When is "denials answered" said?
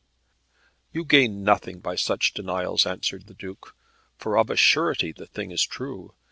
2.33-3.27